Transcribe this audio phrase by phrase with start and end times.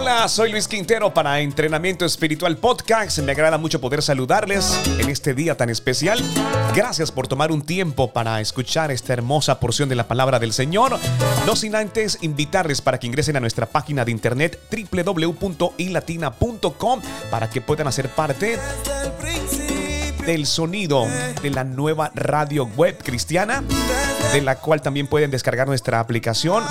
[0.00, 3.18] Hola, soy Luis Quintero para Entrenamiento Espiritual Podcast.
[3.18, 6.18] Me agrada mucho poder saludarles en este día tan especial.
[6.74, 10.98] Gracias por tomar un tiempo para escuchar esta hermosa porción de la palabra del Señor.
[11.44, 14.58] No sin antes invitarles para que ingresen a nuestra página de internet
[14.90, 18.58] www.ilatina.com para que puedan hacer parte
[20.24, 21.06] del sonido
[21.42, 23.62] de la nueva radio web cristiana,
[24.32, 26.64] de la cual también pueden descargar nuestra aplicación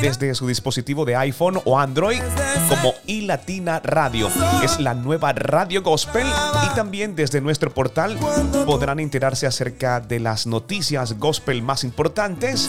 [0.00, 2.20] desde su dispositivo de iPhone o Android
[2.68, 4.28] como iLatina Radio.
[4.62, 6.26] Es la nueva radio gospel
[6.64, 8.18] y también desde nuestro portal
[8.66, 12.68] podrán enterarse acerca de las noticias gospel más importantes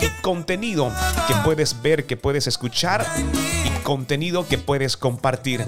[0.00, 0.90] y contenido
[1.26, 3.04] que puedes ver, que puedes escuchar
[3.64, 5.64] y contenido que puedes compartir.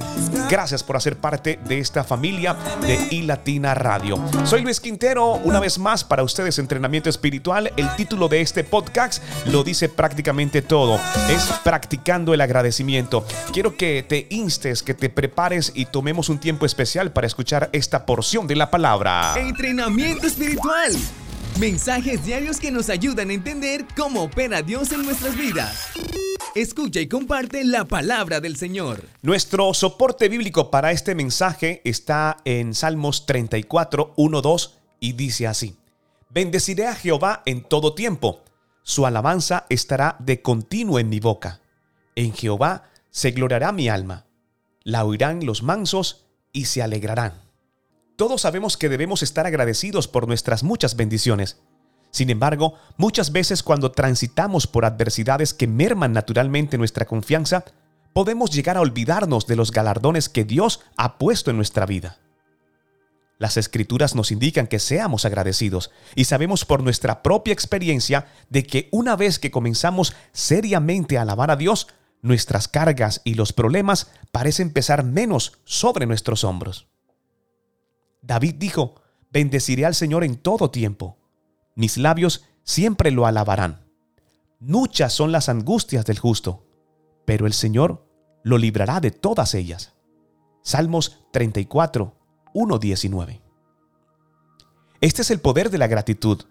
[0.48, 4.18] Gracias por hacer parte de esta familia de iLatina Radio.
[4.44, 7.72] Soy Luis Quintero, una vez más para ustedes entrenamiento espiritual.
[7.76, 10.95] El título de este podcast lo dice prácticamente todo.
[11.28, 13.24] Es practicando el agradecimiento.
[13.52, 18.06] Quiero que te instes, que te prepares y tomemos un tiempo especial para escuchar esta
[18.06, 19.34] porción de la palabra.
[19.36, 20.92] Entrenamiento espiritual.
[21.58, 25.88] Mensajes diarios que nos ayudan a entender cómo opera Dios en nuestras vidas.
[26.54, 29.04] Escucha y comparte la palabra del Señor.
[29.22, 35.76] Nuestro soporte bíblico para este mensaje está en Salmos 34, 1, 2 y dice así.
[36.30, 38.42] Bendeciré a Jehová en todo tiempo.
[38.88, 41.58] Su alabanza estará de continuo en mi boca.
[42.14, 44.26] En Jehová se gloriará mi alma.
[44.84, 47.32] La oirán los mansos y se alegrarán.
[48.14, 51.58] Todos sabemos que debemos estar agradecidos por nuestras muchas bendiciones.
[52.12, 57.64] Sin embargo, muchas veces cuando transitamos por adversidades que merman naturalmente nuestra confianza,
[58.12, 62.18] podemos llegar a olvidarnos de los galardones que Dios ha puesto en nuestra vida.
[63.38, 68.88] Las escrituras nos indican que seamos agradecidos y sabemos por nuestra propia experiencia de que
[68.92, 71.88] una vez que comenzamos seriamente a alabar a Dios,
[72.22, 76.86] nuestras cargas y los problemas parecen pesar menos sobre nuestros hombros.
[78.22, 81.18] David dijo, bendeciré al Señor en todo tiempo
[81.76, 83.86] mis labios siempre lo alabarán.
[84.58, 86.66] Muchas son las angustias del justo,
[87.26, 88.08] pero el Señor
[88.42, 89.92] lo librará de todas ellas.
[90.62, 92.15] Salmos 34,
[92.56, 93.42] 1, 19.
[95.02, 96.46] Este es el poder de la gratitud.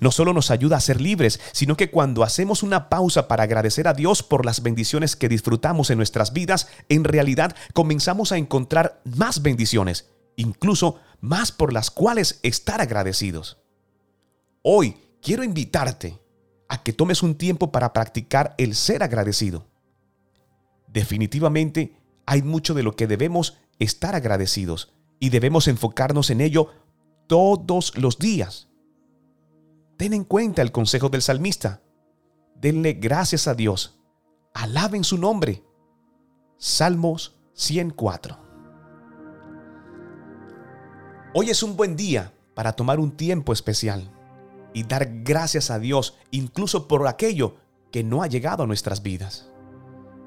[0.00, 3.86] No solo nos ayuda a ser libres, sino que cuando hacemos una pausa para agradecer
[3.86, 9.00] a Dios por las bendiciones que disfrutamos en nuestras vidas, en realidad comenzamos a encontrar
[9.04, 13.58] más bendiciones, incluso más por las cuales estar agradecidos.
[14.62, 16.18] Hoy quiero invitarte
[16.68, 19.68] a que tomes un tiempo para practicar el ser agradecido.
[20.88, 24.94] Definitivamente hay mucho de lo que debemos estar agradecidos
[25.24, 26.68] y debemos enfocarnos en ello
[27.26, 28.68] todos los días.
[29.96, 31.80] Ten en cuenta el consejo del salmista.
[32.56, 33.98] Denle gracias a Dios.
[34.52, 35.64] Alaben su nombre.
[36.58, 38.36] Salmos 104.
[41.32, 44.12] Hoy es un buen día para tomar un tiempo especial
[44.74, 47.56] y dar gracias a Dios incluso por aquello
[47.90, 49.48] que no ha llegado a nuestras vidas.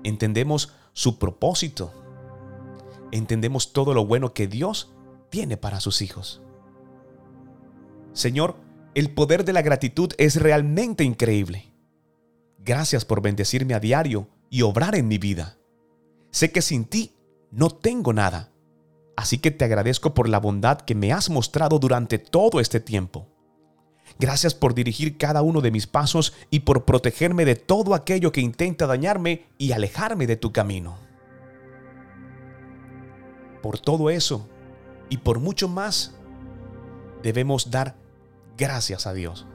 [0.03, 1.93] Entendemos su propósito.
[3.11, 4.93] Entendemos todo lo bueno que Dios
[5.29, 6.41] tiene para sus hijos.
[8.13, 8.55] Señor,
[8.95, 11.71] el poder de la gratitud es realmente increíble.
[12.57, 15.57] Gracias por bendecirme a diario y obrar en mi vida.
[16.31, 17.15] Sé que sin ti
[17.51, 18.51] no tengo nada,
[19.15, 23.27] así que te agradezco por la bondad que me has mostrado durante todo este tiempo.
[24.19, 28.41] Gracias por dirigir cada uno de mis pasos y por protegerme de todo aquello que
[28.41, 31.06] intenta dañarme y alejarme de tu camino.
[33.67, 34.47] Por todo eso
[35.09, 36.15] y por mucho más,
[37.21, 37.97] debemos dar
[38.57, 39.45] gracias a Dios.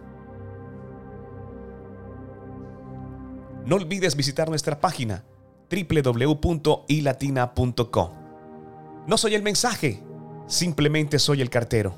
[3.64, 5.24] No olvides visitar nuestra página
[5.70, 8.10] www.ilatina.com.
[9.06, 10.02] No soy el mensaje,
[10.46, 11.94] simplemente soy el cartero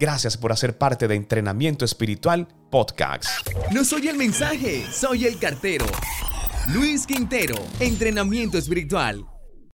[0.00, 3.26] Gracias por hacer parte de Entrenamiento Espiritual Podcast.
[3.72, 5.84] No soy el mensaje, soy el cartero.
[6.72, 9.26] Luis Quintero, Entrenamiento Espiritual.